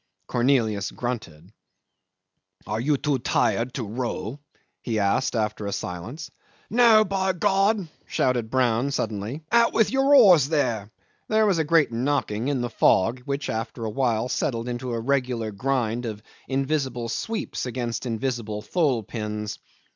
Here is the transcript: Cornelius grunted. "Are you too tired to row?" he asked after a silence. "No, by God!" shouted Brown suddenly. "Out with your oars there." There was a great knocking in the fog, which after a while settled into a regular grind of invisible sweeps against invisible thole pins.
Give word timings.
Cornelius 0.25 0.89
grunted. 0.89 1.53
"Are 2.65 2.79
you 2.79 2.97
too 2.97 3.19
tired 3.19 3.75
to 3.75 3.83
row?" 3.83 4.39
he 4.81 4.97
asked 4.97 5.35
after 5.35 5.67
a 5.67 5.71
silence. 5.71 6.31
"No, 6.71 7.05
by 7.05 7.33
God!" 7.33 7.87
shouted 8.07 8.49
Brown 8.49 8.89
suddenly. 8.89 9.43
"Out 9.51 9.73
with 9.73 9.91
your 9.91 10.15
oars 10.15 10.49
there." 10.49 10.89
There 11.27 11.45
was 11.45 11.59
a 11.59 11.63
great 11.63 11.91
knocking 11.91 12.47
in 12.47 12.61
the 12.61 12.69
fog, 12.71 13.19
which 13.25 13.47
after 13.47 13.85
a 13.85 13.91
while 13.91 14.27
settled 14.27 14.67
into 14.67 14.91
a 14.91 14.99
regular 14.99 15.51
grind 15.51 16.07
of 16.07 16.23
invisible 16.47 17.07
sweeps 17.07 17.67
against 17.67 18.07
invisible 18.07 18.63
thole 18.63 19.03
pins. 19.03 19.59